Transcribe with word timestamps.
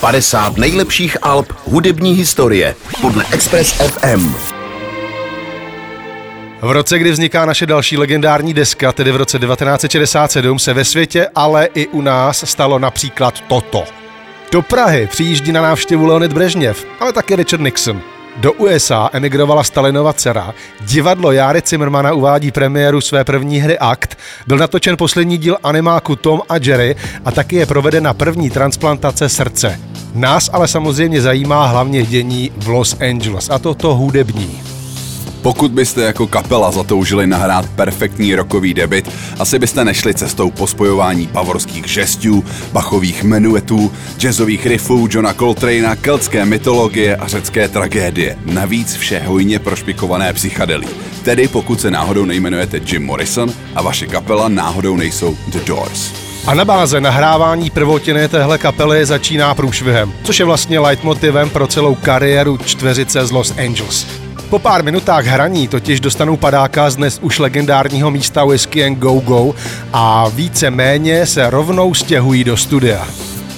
50 0.00 0.56
nejlepších 0.56 1.16
alb 1.22 1.52
hudební 1.64 2.12
historie 2.12 2.74
podle 3.00 3.24
Express 3.32 3.72
FM. 3.72 4.34
V 6.60 6.70
roce, 6.70 6.98
kdy 6.98 7.10
vzniká 7.10 7.44
naše 7.44 7.66
další 7.66 7.96
legendární 7.96 8.54
deska, 8.54 8.92
tedy 8.92 9.12
v 9.12 9.16
roce 9.16 9.38
1967, 9.38 10.58
se 10.58 10.74
ve 10.74 10.84
světě, 10.84 11.28
ale 11.34 11.68
i 11.74 11.86
u 11.86 12.00
nás 12.00 12.50
stalo 12.50 12.78
například 12.78 13.40
toto. 13.40 13.84
Do 14.52 14.62
Prahy 14.62 15.06
přijíždí 15.06 15.52
na 15.52 15.62
návštěvu 15.62 16.06
Leonid 16.06 16.32
Brežněv, 16.32 16.86
ale 17.00 17.12
také 17.12 17.36
Richard 17.36 17.60
Nixon. 17.60 18.02
Do 18.36 18.52
USA 18.52 19.10
emigrovala 19.12 19.64
Stalinova 19.64 20.12
dcera. 20.12 20.54
Divadlo 20.80 21.32
Járy 21.32 21.62
Zimmermana 21.66 22.12
uvádí 22.12 22.50
premiéru 22.50 23.00
své 23.00 23.24
první 23.24 23.58
hry 23.58 23.78
Akt. 23.78 24.18
Byl 24.46 24.58
natočen 24.58 24.96
poslední 24.96 25.38
díl 25.38 25.56
animáku 25.62 26.16
Tom 26.16 26.42
a 26.48 26.54
Jerry 26.62 26.96
a 27.24 27.30
taky 27.30 27.56
je 27.56 27.66
provedena 27.66 28.14
první 28.14 28.50
transplantace 28.50 29.28
srdce. 29.28 29.80
Nás 30.14 30.50
ale 30.52 30.68
samozřejmě 30.68 31.22
zajímá 31.22 31.66
hlavně 31.66 32.02
dění 32.02 32.52
v 32.56 32.68
Los 32.68 32.96
Angeles 33.00 33.50
a 33.50 33.58
toto 33.58 33.94
hudební. 33.94 34.67
Pokud 35.48 35.72
byste 35.72 36.02
jako 36.02 36.26
kapela 36.26 36.70
zatoužili 36.70 37.26
nahrát 37.26 37.68
perfektní 37.68 38.34
rokový 38.34 38.74
debit, 38.74 39.10
asi 39.38 39.58
byste 39.58 39.84
nešli 39.84 40.14
cestou 40.14 40.50
po 40.50 40.66
spojování 40.66 41.26
pavorských 41.26 41.86
žestů, 41.86 42.44
bachových 42.72 43.22
menuetů, 43.22 43.92
jazzových 44.18 44.66
riffů 44.66 45.08
Johna 45.10 45.34
Coltrane'a, 45.34 45.96
keltské 45.96 46.44
mytologie 46.44 47.16
a 47.16 47.28
řecké 47.28 47.68
tragédie. 47.68 48.38
Navíc 48.44 48.96
vše 48.96 49.22
hojně 49.26 49.58
prošpikované 49.58 50.32
psychadelí. 50.32 50.88
Tedy 51.22 51.48
pokud 51.48 51.80
se 51.80 51.90
náhodou 51.90 52.24
nejmenujete 52.24 52.80
Jim 52.92 53.04
Morrison 53.04 53.52
a 53.74 53.82
vaše 53.82 54.06
kapela 54.06 54.48
náhodou 54.48 54.96
nejsou 54.96 55.36
The 55.48 55.60
Doors. 55.66 56.12
A 56.46 56.54
na 56.54 56.64
báze 56.64 57.00
nahrávání 57.00 57.70
prvotiny 57.70 58.28
téhle 58.28 58.58
kapely 58.58 59.06
začíná 59.06 59.54
průšvihem, 59.54 60.12
což 60.24 60.40
je 60.40 60.46
vlastně 60.46 60.78
leitmotivem 60.78 61.50
pro 61.50 61.66
celou 61.66 61.94
kariéru 61.94 62.58
čtveřice 62.58 63.26
z 63.26 63.30
Los 63.30 63.54
Angeles. 63.58 64.27
Po 64.50 64.58
pár 64.58 64.84
minutách 64.84 65.24
hraní 65.24 65.68
totiž 65.68 66.00
dostanou 66.00 66.36
padáka 66.36 66.90
z 66.90 66.96
dnes 66.96 67.18
už 67.22 67.38
legendárního 67.38 68.10
místa 68.10 68.44
Whiskey 68.44 68.86
and 68.86 68.94
Go 68.94 69.20
Go 69.20 69.54
a 69.92 70.28
více 70.28 70.70
méně 70.70 71.26
se 71.26 71.50
rovnou 71.50 71.94
stěhují 71.94 72.44
do 72.44 72.56
studia. 72.56 73.06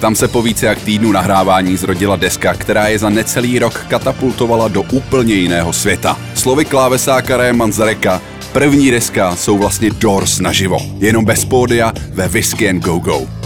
Tam 0.00 0.14
se 0.14 0.28
po 0.28 0.42
více 0.42 0.66
jak 0.66 0.82
týdnu 0.82 1.12
nahrávání 1.12 1.76
zrodila 1.76 2.16
deska, 2.16 2.54
která 2.54 2.88
je 2.88 2.98
za 2.98 3.10
necelý 3.10 3.58
rok 3.58 3.84
katapultovala 3.88 4.68
do 4.68 4.82
úplně 4.82 5.34
jiného 5.34 5.72
světa. 5.72 6.18
Slovy 6.34 6.64
klávesáka 6.64 7.52
Manzareka, 7.52 8.20
první 8.52 8.90
deska 8.90 9.36
jsou 9.36 9.58
vlastně 9.58 9.90
Doors 9.90 10.40
naživo, 10.40 10.78
jenom 10.98 11.24
bez 11.24 11.44
pódia 11.44 11.92
ve 12.12 12.28
Whiskey 12.28 12.70
and 12.70 12.80
Go 12.80 12.98
Go. 12.98 13.37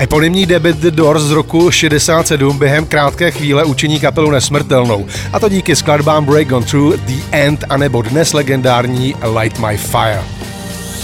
Eponymní 0.00 0.46
debut 0.46 0.76
The 0.76 0.90
Doors 0.90 1.22
z 1.22 1.30
roku 1.30 1.70
67 1.70 2.58
během 2.58 2.86
krátké 2.86 3.30
chvíle 3.30 3.64
učiní 3.64 4.00
kapelu 4.00 4.30
nesmrtelnou, 4.30 5.06
a 5.32 5.40
to 5.40 5.48
díky 5.48 5.76
skladbám 5.76 6.24
Break 6.24 6.52
On 6.52 6.64
Through, 6.64 6.96
The 6.96 7.22
End 7.32 7.64
a 7.68 7.76
nebo 7.76 8.02
dnes 8.02 8.32
legendární 8.32 9.14
Light 9.40 9.58
My 9.58 9.76
Fire. 9.76 10.22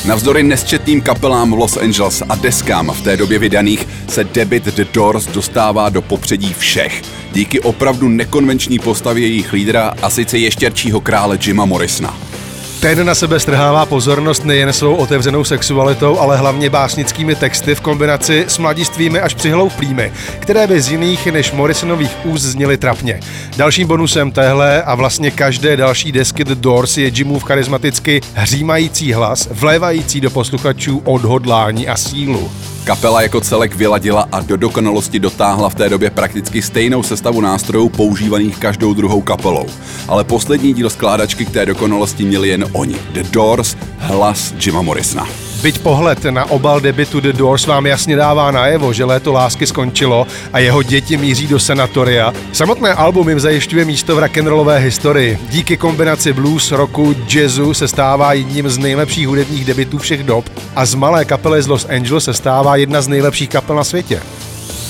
Navzdory 0.04 0.42
nesčetným 0.42 1.00
kapelám 1.00 1.52
Los 1.52 1.76
Angeles 1.76 2.22
a 2.28 2.34
deskám 2.34 2.90
v 2.90 3.00
té 3.00 3.16
době 3.16 3.38
vydaných 3.38 3.88
se 4.08 4.24
debit 4.24 4.64
The 4.64 4.84
Doors 4.94 5.26
dostává 5.26 5.88
do 5.88 6.02
popředí 6.02 6.54
všech. 6.58 7.02
Díky 7.32 7.60
opravdu 7.60 8.08
nekonvenční 8.08 8.78
postavě 8.78 9.28
jejich 9.28 9.52
lídra 9.52 9.94
a 10.02 10.10
sice 10.10 10.38
ještěrčího 10.38 11.00
krále 11.00 11.38
Jima 11.46 11.64
Morrisona. 11.64 12.25
Ten 12.80 13.06
na 13.06 13.14
sebe 13.14 13.40
strhává 13.40 13.86
pozornost 13.86 14.44
nejen 14.44 14.72
svou 14.72 14.94
otevřenou 14.94 15.44
sexualitou, 15.44 16.18
ale 16.18 16.36
hlavně 16.36 16.70
básnickými 16.70 17.34
texty 17.34 17.74
v 17.74 17.80
kombinaci 17.80 18.44
s 18.48 18.58
mladistvými 18.58 19.20
až 19.20 19.34
přihlouplými, 19.34 20.12
které 20.38 20.66
by 20.66 20.80
z 20.80 20.90
jiných 20.90 21.26
než 21.26 21.52
Morrisonových 21.52 22.16
úst 22.24 22.42
zněly 22.42 22.76
trapně. 22.76 23.20
Dalším 23.56 23.88
bonusem 23.88 24.32
téhle 24.32 24.82
a 24.82 24.94
vlastně 24.94 25.30
každé 25.30 25.76
další 25.76 26.12
desky 26.12 26.44
The 26.44 26.54
Doors 26.54 26.96
je 26.96 27.10
Jimův 27.14 27.44
charismaticky 27.44 28.20
hřímající 28.34 29.12
hlas, 29.12 29.48
vlévající 29.50 30.20
do 30.20 30.30
posluchačů 30.30 31.02
odhodlání 31.04 31.88
a 31.88 31.96
sílu. 31.96 32.50
Kapela 32.86 33.22
jako 33.22 33.40
celek 33.40 33.76
vyladila 33.76 34.28
a 34.32 34.40
do 34.40 34.56
dokonalosti 34.56 35.18
dotáhla 35.18 35.68
v 35.68 35.74
té 35.74 35.88
době 35.88 36.10
prakticky 36.10 36.62
stejnou 36.62 37.02
sestavu 37.02 37.40
nástrojů 37.40 37.88
používaných 37.88 38.58
každou 38.58 38.94
druhou 38.94 39.22
kapelou. 39.22 39.66
Ale 40.08 40.24
poslední 40.24 40.74
díl 40.74 40.90
skládačky 40.90 41.44
k 41.44 41.50
té 41.50 41.66
dokonalosti 41.66 42.24
měli 42.24 42.48
jen 42.48 42.64
oni. 42.72 42.96
The 43.12 43.22
Doors, 43.30 43.76
hlas 43.98 44.54
Jima 44.66 44.82
Morrisona. 44.82 45.45
Byť 45.66 45.82
pohled 45.82 46.22
na 46.30 46.46
obal 46.46 46.78
debitu 46.78 47.20
The 47.20 47.32
Doors 47.32 47.66
vám 47.66 47.86
jasně 47.86 48.16
dává 48.16 48.50
najevo, 48.50 48.92
že 48.92 49.04
léto 49.04 49.32
lásky 49.32 49.66
skončilo 49.66 50.26
a 50.52 50.58
jeho 50.58 50.82
děti 50.82 51.16
míří 51.16 51.46
do 51.46 51.58
sanatoria, 51.58 52.32
samotné 52.52 52.94
album 52.94 53.28
jim 53.28 53.40
zajišťuje 53.40 53.84
místo 53.84 54.16
v 54.16 54.18
rock'n'rollové 54.18 54.78
historii. 54.78 55.38
Díky 55.50 55.76
kombinaci 55.76 56.32
blues, 56.32 56.72
rocku, 56.72 57.14
jazzu 57.28 57.74
se 57.74 57.88
stává 57.88 58.32
jedním 58.32 58.68
z 58.68 58.78
nejlepších 58.78 59.28
hudebních 59.28 59.64
debitů 59.64 59.98
všech 59.98 60.22
dob 60.22 60.44
a 60.76 60.86
z 60.86 60.94
malé 60.94 61.24
kapely 61.24 61.62
z 61.62 61.66
Los 61.66 61.86
Angeles 61.90 62.24
se 62.24 62.34
stává 62.34 62.76
jedna 62.76 63.02
z 63.02 63.08
nejlepších 63.08 63.48
kapel 63.48 63.76
na 63.76 63.84
světě. 63.84 64.22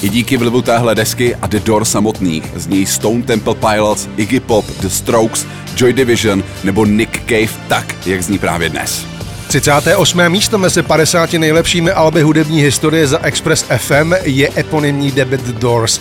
I 0.03 0.08
díky 0.08 0.37
vlivu 0.37 0.62
téhle 0.62 0.94
desky 0.94 1.34
a 1.34 1.47
The 1.47 1.60
Doors 1.60 1.91
samotných 1.91 2.44
z 2.56 2.66
něj 2.66 2.87
Stone 2.87 3.22
Temple 3.22 3.54
Pilots, 3.54 4.08
Iggy 4.16 4.41
Pop, 4.41 4.64
The 4.81 4.88
Strokes, 4.88 5.47
Joy 5.76 5.93
Division 5.93 6.44
nebo 6.64 6.87
Nick 6.87 7.20
Cave 7.28 7.60
tak, 7.69 8.06
jak 8.06 8.22
zní 8.22 8.38
právě 8.38 8.69
dnes. 8.69 9.16
38. 9.61 10.28
místo 10.28 10.59
mezi 10.59 10.83
50 10.83 11.33
nejlepšími 11.33 11.91
alby 11.91 12.22
hudební 12.22 12.62
historie 12.62 13.06
za 13.06 13.19
Express 13.22 13.65
FM 13.77 14.12
je 14.22 14.50
eponymní 14.56 15.11
debut 15.11 15.41
The 15.41 15.53
Doors. 15.53 16.00